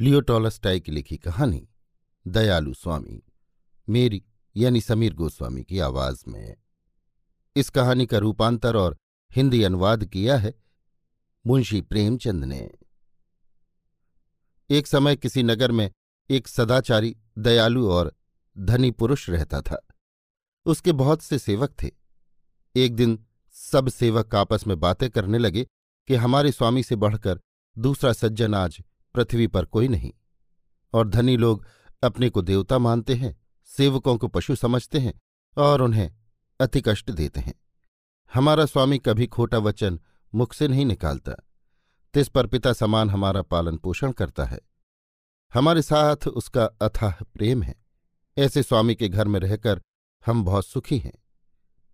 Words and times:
लियो 0.00 0.20
Tolstoy 0.20 0.80
की 0.80 0.92
लिखी 0.92 1.16
कहानी 1.16 1.68
दयालु 2.26 2.74
स्वामी, 2.74 3.22
मेरी 3.88 4.24
यानी 4.56 4.80
समीर 4.80 5.14
गोस्वामी 5.14 5.64
की 5.64 5.78
आवाज़ 5.78 6.24
में 6.28 6.56
इस 7.56 7.70
कहानी 7.70 8.06
का 8.06 8.18
रूपांतर 8.18 8.76
और 8.76 8.96
हिंदी 9.32 9.62
अनुवाद 9.62 10.04
किया 10.04 10.36
है 10.36 10.54
मुंशी 11.46 11.80
प्रेमचंद 11.80 12.44
ने। 12.44 12.70
एक 14.70 14.86
समय 14.86 15.16
किसी 15.16 15.42
नगर 15.42 15.72
में 15.72 15.90
एक 16.30 16.48
सदाचारी, 16.48 17.16
दयालु 17.38 17.90
और 17.90 18.16
धनी 18.58 18.90
पुरुष 18.90 19.30
रहता 19.30 19.60
था। 19.60 19.86
उसके 20.66 20.92
बहुत 20.92 21.22
से 21.22 21.38
सेवक 21.38 21.74
थे। 21.82 21.90
एक 22.76 22.96
दिन 22.96 23.26
सब 23.50 23.88
सेवक 23.88 24.34
आपस 24.34 24.66
में 24.66 24.80
बातें 24.80 25.10
करने 25.10 25.38
लगे 25.38 25.66
कि 26.08 26.14
हमारे 26.14 26.52
स्वामी 26.52 26.82
से 26.82 26.96
बढ़कर 26.96 27.40
दूसरा 27.78 28.12
सज्जन 28.12 28.54
आज 28.54 28.82
पृथ्वी 29.14 29.46
पर 29.46 29.64
कोई 29.64 29.88
नहीं। 29.88 30.12
और 30.92 31.08
धनी 31.08 31.36
लोग 31.36 31.66
अपने 32.02 32.30
को 32.30 32.42
देवता 32.42 32.78
मानते 32.78 33.14
हैं, 33.14 33.40
सेवकों 33.64 34.18
को 34.18 34.28
पशु 34.28 34.56
समझते 34.56 34.98
हैं 34.98 35.20
और 35.56 35.82
उन्हें 35.82 36.14
अति 36.60 36.80
कष्ट 36.80 37.10
देते 37.10 37.40
हैं। 37.40 37.54
हमारा 38.34 38.66
स्वामी 38.66 38.98
कभी 38.98 39.26
खोटा 39.26 39.58
वचन 39.58 40.00
मुख 40.34 40.52
से 40.52 40.68
नहीं 40.68 40.86
निकालता। 40.86 41.32
तिस 42.14 42.28
पर 42.28 42.46
पिता 42.46 42.72
समान 42.72 43.10
हमारा 43.10 43.42
पालन 43.42 43.76
पोषण 43.76 44.12
करता 44.12 44.44
है। 44.44 44.60
हमारे 45.54 45.82
साथ 45.82 46.28
उसका 46.28 46.64
अथाह 46.64 47.10
प्रेम 47.10 47.62
है। 47.62 47.74
ऐसे 48.38 48.62
स्वामी 48.62 48.94
के 48.94 49.08
घर 49.08 49.28
में 49.28 49.40
रहकर 49.40 49.82
हम 50.26 50.44
बहुत 50.44 50.66
सुखी 50.66 50.98
हैं। 50.98 51.12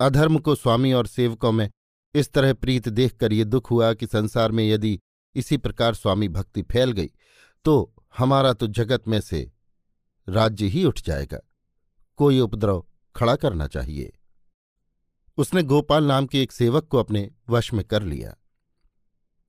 अधर्म 0.00 0.38
को 0.38 0.54
स्वामी 0.54 0.92
और 0.92 1.06
सेवकों 1.06 1.52
में 1.52 1.70
इस 2.14 2.32
तरह 2.32 2.52
प्रीत 2.52 2.88
देखकर 2.88 3.32
ये 3.32 3.44
दुख 3.44 3.70
हुआ 3.70 3.94
कि 3.94 4.06
संसार 4.06 4.52
में 4.52 4.68
यदि 4.68 5.00
इसी 5.36 5.56
प्रकार 5.56 5.94
स्वामी 5.94 6.28
भक्ति 6.28 6.62
फैल 6.62 6.92
गई 6.92 7.10
तो 7.64 7.92
हमारा 8.18 8.52
तो 8.52 8.66
जगत 8.68 9.08
में 9.08 9.20
से 9.20 9.50
राज्य 10.28 10.66
ही 10.66 10.84
उठ 10.84 11.00
जाएगा। 11.00 11.38
कोई 12.18 12.40
उपद्रव 12.40 12.84
खड़ा 13.16 13.34
करना 13.36 13.66
चाहिए। 13.66 14.12
उसने 15.38 15.62
गोपाल 15.64 16.04
नाम 16.04 16.26
के 16.26 16.42
एक 16.42 16.52
सेवक 16.52 16.86
को 16.88 16.98
अपने 16.98 17.30
वश 17.48 17.72
में 17.72 17.84
कर 17.84 18.02
लिया। 18.02 18.34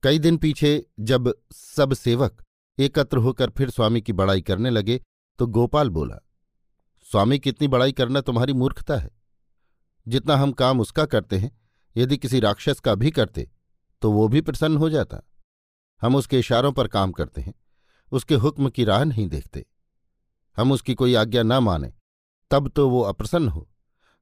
कई 0.03 0.19
दिन 0.19 0.37
पीछे 0.37 0.85
जब 1.01 1.33
सब 1.53 1.93
सेवक 1.93 2.43
एकत्र 2.77 3.17
होकर 3.17 3.49
फिर 3.49 3.69
स्वामी 3.69 4.01
की 4.01 4.13
बड़ाई 4.13 4.41
करने 4.41 4.69
लगे 4.69 4.99
तो 5.39 5.47
गोपाल 5.47 5.89
बोला, 5.89 6.17
स्वामी 7.07 7.39
की 7.39 7.49
इतनी 7.49 7.67
बड़ाई 7.67 7.91
करना 7.91 8.21
तुम्हारी 8.21 8.53
मूर्खता 8.53 8.97
है। 8.97 9.09
जितना 10.07 10.35
हम 10.35 10.51
काम 10.53 10.79
उसका 10.79 11.05
करते 11.05 11.37
हैं, 11.37 11.51
यदि 11.95 12.17
किसी 12.17 12.39
राक्षस 12.39 12.79
का 12.79 12.95
भी 12.95 13.11
करते 13.11 13.49
तो 14.01 14.11
वो 14.11 14.27
भी 14.27 14.41
प्रसन्न 14.41 14.77
हो 14.77 14.89
जाता। 14.89 15.21
हम 16.01 16.15
उसके 16.15 16.39
इशारों 16.39 16.71
पर 16.71 16.87
काम 16.87 17.11
करते 17.11 17.41
हैं, 17.41 17.53
उसके 18.11 18.35
हुक्म 18.35 18.69
की 18.69 18.83
राह 18.83 19.03
नहीं 19.03 19.27
देखते। 19.27 19.65
हम 20.57 20.71
उसकी 20.71 20.93
कोई 20.93 21.15
आज्ञा 21.15 21.43
न 21.43 21.53
माने, 21.53 21.93
तब 22.51 22.69
तो 22.69 22.89
वो 22.89 23.01
अप्रसन्न 23.01 23.49
हो। 23.49 23.69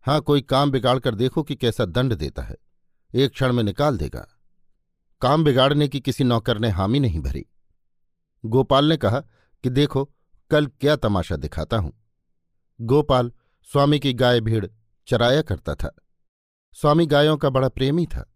हाँ 0.06 0.19
कोई 0.22 0.41
काम 0.41 0.72
बिगाड़ 0.72 1.00
कर 1.00 1.16
देखो 1.16 1.44
कि 1.44 1.56
कैसा 1.56 1.85
दंड 1.85 2.14
देता 2.14 2.41
है। 2.41 2.56
एक 3.16 3.31
क्षण 3.31 3.53
में 3.53 3.64
निकाल 3.64 3.97
देगा। 3.97 4.28
काम 5.22 5.44
बिगाड़ने 5.44 5.88
की 5.88 6.00
किसी 6.00 6.24
नौकर 6.24 6.59
ने 6.59 6.69
हामी 6.69 7.00
नहीं 7.00 7.19
भरी। 7.19 7.46
गोपाल 8.46 8.85
ने 8.85 8.97
कहा 8.97 9.19
कि 9.64 9.69
देखो, 9.69 10.12
कल 10.52 10.68
क्या 10.68 10.96
तमाशा 10.96 11.35
दिखाता 11.35 11.78
हूँ। 11.78 11.94
गोपाल, 12.81 13.31
स्वामी 13.64 14.00
की 14.00 14.14
गाय 14.14 14.41
भीड़ 14.41 14.66
चराया 15.08 15.41
करता 15.41 15.75
था। 15.75 15.96
स्वामी 16.74 17.06
गायों 17.06 17.38
का 17.38 17.50
बड़ा 17.50 17.69
प्रेमी 17.69 18.06
था। 18.06 18.34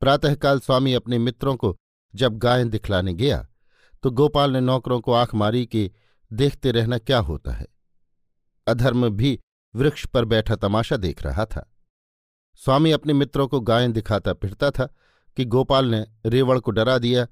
प्रातःकाल 0.00 0.60
स्वामी 0.60 0.94
अपने 0.94 1.18
मित्रों 1.18 1.56
को 1.56 1.76
जब 2.14 2.38
गायें 2.38 2.70
दिखलाने 2.70 3.14
गया 3.14 3.46
तो 4.02 4.10
गोपाल 4.10 4.50
ने 4.50 4.60
नौकरों 4.60 5.00
को 5.00 5.12
आँख 5.12 5.34
मारी 5.34 5.66
कि 5.66 5.90
देखते 6.32 6.70
रहना 6.70 6.98
क्या 6.98 7.18
होता 7.18 7.52
है। 7.52 7.66
अधर्म 8.66 9.08
भी 9.08 9.38
वृक्ष 9.74 10.06
पर 10.06 10.24
बैठा 10.24 10.56
तमाशा 10.56 10.96
देख 10.96 11.22
रहा 11.22 11.44
था। 11.44 11.74
स्वामी 12.54 12.90
अपने 12.90 13.12
मित्रों 13.12 13.48
को 13.48 13.60
गायें 13.60 13.92
दिखाता 13.92 14.32
फिरता 14.32 14.70
था 14.70 14.86
कि 15.36 15.44
गोपाल 15.44 15.86
ने 15.86 16.06
रेवड़ 16.26 16.58
को 16.58 16.70
डरा 16.70 16.98
दिया, 16.98 17.26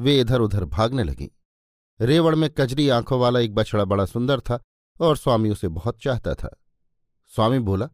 वे 0.00 0.20
इधर 0.20 0.40
उधर 0.40 0.64
भागने 0.64 1.02
लगीं। 1.02 1.28
रेवड़ 2.00 2.34
में 2.34 2.50
कजरी 2.50 2.88
आँखों 2.88 3.20
वाला 3.20 3.40
एक 3.40 3.54
बछड़ा 3.54 3.84
बड़ा 3.84 4.06
सुंदर 4.06 4.40
था 4.40 4.62
और 5.00 5.16
स्वामी 5.16 5.50
उसे 5.50 5.68
बहुत 5.68 6.00
चाहता 6.02 6.34
था। 6.34 6.60
स्वामी 7.26 7.58
बोला, 7.58 7.88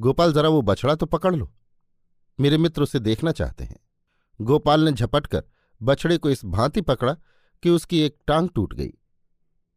गोपाल, 0.00 0.32
जरा 0.32 0.48
वो 0.48 0.62
बछड़ा 0.62 0.94
तो 0.94 1.06
पकड़ 1.06 1.34
लो। 1.34 1.52
मेरे 2.40 2.58
मित्र 2.58 2.82
उसे 2.82 2.98
देखना 2.98 3.32
चाहते 3.32 3.64
हैं। 3.64 3.78
गोपाल 4.40 4.84
ने 4.84 4.92
झपटकर 4.92 5.44
बछड़े 5.82 6.18
को 6.18 6.30
इस 6.30 6.44
भांति 6.44 6.80
पकड़ा 6.80 7.16
कि 7.62 7.70
उसकी 7.70 8.00
एक 8.00 8.18
टांग 8.26 8.48
टूट 8.54 8.74
गई। 8.74 8.92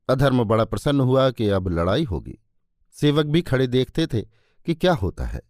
अधर्म 0.09 0.43
बड़ा 0.43 0.65
प्रसन्न 0.65 1.01
हुआ 1.01 1.29
कि 1.31 1.47
अब 1.47 1.67
लड़ाई 1.67 2.03
होगी। 2.03 2.39
सेवक 2.91 3.25
भी 3.25 3.41
खड़े 3.41 3.67
देखते 3.67 4.07
थे 4.07 4.21
कि 4.65 4.75
क्या 4.75 4.93
होता 4.93 5.25
है। 5.25 5.41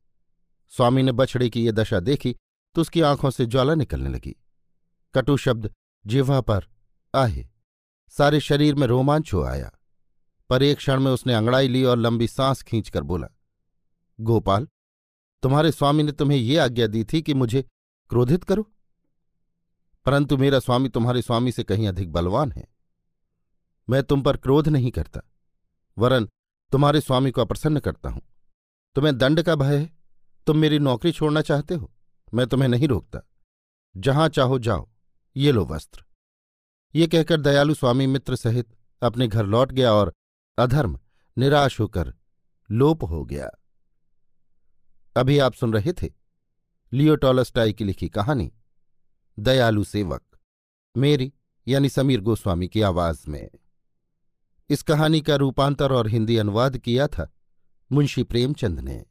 स्वामी 0.70 1.04
ने 1.04 1.12
बछड़े 1.12 1.50
की 1.50 1.66
ये 1.66 1.72
दशा 1.72 2.00
देखी 2.00 2.36
तो 2.76 2.82
उसकी 2.82 3.02
आँखों 3.02 3.30
से 3.30 3.46
ज्वाला 3.46 3.76
निकलने 3.76 4.10
लगी। 4.10 4.36
कटु 5.14 5.38
शब्द 5.38 5.72
जिह्वा 6.08 6.42
पर, 6.42 6.68
आए। 7.16 7.50
सारे 8.10 8.40
शरीर 8.40 8.76
में 8.76 8.88
रोमांच 8.88 9.34
हो 9.34 9.44
आया। 9.44 9.72
पर 10.50 10.64
एक 10.64 10.78
क्षण 10.78 11.00
में 11.00 11.12
उसने 11.12 11.34
अंगड़ाई 11.34 11.68
ली 11.68 11.84
और 11.84 11.98
लंबी 11.98 12.28
सांस 12.28 12.62
खींचकर 12.64 13.04
बोला, 13.04 13.28
गोपाल, 14.20 14.68
तुम्हारे 15.44 15.72
स्वामी 15.72 16.04
ने 16.04 16.12
तुम्हें 16.12 16.38
ये 16.38 16.58
आज्ञा 16.58 16.88
दी 16.88 17.04
थी 17.04 17.22
कि 17.22 17.34
मुझे 17.34 17.62
क्रोधित 18.10 18.44
करो। 18.44 18.70
परंतु 20.06 20.38
मेरा 20.38 20.60
स्वामी 20.60 20.90
तुम्हारे 20.90 21.22
स्वामी 21.22 21.52
से 21.52 21.64
कहीं 21.64 21.88
अधिक 21.88 22.12
बलवान 22.12 22.52
है। 22.52 22.68
मैं 23.88 24.04
तुम 24.04 24.22
पर 24.22 24.38
क्रोध 24.38 24.68
नहीं 24.68 24.92
करता, 24.92 25.22
वरन 25.98 26.28
तुम्हारे 26.72 27.02
स्वामी 27.02 27.32
को 27.32 27.42
अप्रसन्न 27.42 27.80
करता 27.80 28.10
हूँ। 28.10 28.22
तुम्हें 28.96 29.18
दंड 29.18 29.42
का 29.42 29.56
भय 29.56 29.78
है, 29.78 29.90
तुम 30.48 30.58
मेरी 30.58 30.80
नौकरी 30.80 31.12
छोड़ना 31.12 31.42
चाहते 31.42 31.76
हो, 31.76 31.92
मैं 32.34 32.48
तुम्हें 32.48 32.70
नहीं 32.70 32.88
रोकता। 32.88 33.20
जहाँ 33.96 34.28
चाहो 34.30 34.60
जाओ, 34.60 34.88
ये 35.36 35.52
लो 35.52 35.66
वस्त्र। 35.66 36.04
ये 36.94 37.08
कहकर 37.08 37.42
दयालु 37.42 37.74
स्वामी 37.74 38.08
मित्र 38.08 38.36
सहित 38.36 38.68
अपने 39.02 39.28
घर 39.28 39.46
लौट 39.46 39.72
गया 39.72 39.94
और 39.94 40.14
अधर्म 40.58 41.00
निराश 41.38 41.80
होकर 41.80 42.14
लोप 42.70 43.04
हो 43.04 43.24
गया। 43.26 43.50
अभी 45.16 45.38
आप 45.40 45.54
सुन 45.54 45.74
रहे 45.74 45.94
थे 45.94 46.10
लियो 46.92 47.16
टॉलस्टाई 47.16 47.74
की 47.74 47.84
लिखी 47.84 48.10
कहानी। 48.10 48.52
दयालु 49.40 49.84
सेवक, 49.84 50.22
मेरी 50.98 51.34
यानी 51.68 51.90
समीर 51.90 52.22
गोस्वामी 52.22 52.68
की 52.68 52.82
आवाज़ 52.82 53.30
में। 53.30 53.50
इस 54.70 54.82
कहानी 54.84 55.22
का 55.22 55.36
रूपांतर 55.36 55.92
और 55.92 56.08
हिंदी 56.08 56.38
अनुवाद 56.38 56.78
किया 56.78 57.08
था 57.08 57.32
मुंशी 57.92 58.24
प्रेमचंद 58.24 58.80
ने। 58.80 59.06